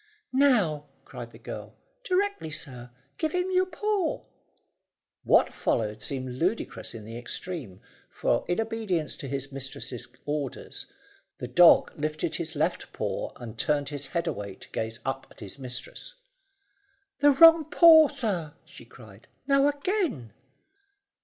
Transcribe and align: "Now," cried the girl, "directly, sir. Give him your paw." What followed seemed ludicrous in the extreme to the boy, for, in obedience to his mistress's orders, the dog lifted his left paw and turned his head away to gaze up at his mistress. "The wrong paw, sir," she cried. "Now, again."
"Now," 0.33 0.87
cried 1.05 1.29
the 1.29 1.37
girl, 1.37 1.75
"directly, 2.03 2.49
sir. 2.49 2.89
Give 3.19 3.33
him 3.33 3.51
your 3.51 3.67
paw." 3.67 4.23
What 5.23 5.53
followed 5.53 6.01
seemed 6.01 6.39
ludicrous 6.39 6.95
in 6.95 7.05
the 7.05 7.19
extreme 7.19 7.75
to 7.75 7.75
the 7.75 7.77
boy, 7.77 7.85
for, 8.09 8.45
in 8.47 8.59
obedience 8.59 9.15
to 9.17 9.27
his 9.27 9.51
mistress's 9.51 10.07
orders, 10.25 10.87
the 11.37 11.47
dog 11.47 11.91
lifted 11.95 12.37
his 12.37 12.55
left 12.55 12.91
paw 12.93 13.31
and 13.35 13.59
turned 13.59 13.89
his 13.89 14.07
head 14.07 14.25
away 14.25 14.55
to 14.55 14.69
gaze 14.71 14.99
up 15.05 15.27
at 15.29 15.39
his 15.39 15.59
mistress. 15.59 16.15
"The 17.19 17.29
wrong 17.33 17.63
paw, 17.69 18.07
sir," 18.07 18.55
she 18.65 18.85
cried. 18.85 19.27
"Now, 19.45 19.67
again." 19.67 20.33